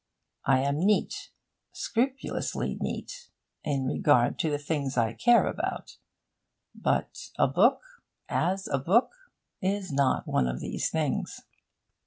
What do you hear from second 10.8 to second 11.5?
things.